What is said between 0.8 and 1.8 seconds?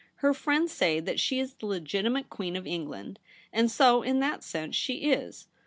that she is the